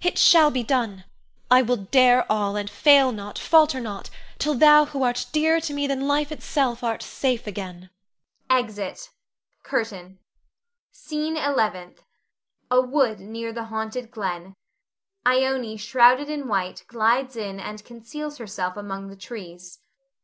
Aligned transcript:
It 0.00 0.18
shall 0.18 0.50
be 0.50 0.64
done! 0.64 1.04
I 1.48 1.62
will 1.62 1.76
dare 1.76 2.26
all, 2.28 2.56
and 2.56 2.68
fail 2.68 3.12
not, 3.12 3.38
falter 3.38 3.78
not, 3.80 4.10
till 4.36 4.54
thou 4.54 4.86
who 4.86 5.04
art 5.04 5.26
dearer 5.30 5.60
to 5.60 5.72
me 5.72 5.86
than 5.86 6.08
life 6.08 6.32
itself 6.32 6.82
art 6.82 7.04
safe 7.04 7.46
again. 7.46 7.90
[Exit. 8.50 9.10
CURTAIN. 9.62 10.18
SCENE 10.90 11.36
ELEVENTH. 11.36 12.02
[A 12.68 12.80
wood 12.80 13.20
near 13.20 13.52
the 13.52 13.66
haunted 13.66 14.10
glen. 14.10 14.56
Ione 15.24 15.76
_shrouded 15.76 16.26
in 16.28 16.48
white 16.48 16.82
glides 16.88 17.36
in 17.36 17.60
and 17.60 17.84
conceals 17.84 18.38
herself 18.38 18.76
among 18.76 19.06
the 19.06 19.14
trees. 19.14 19.78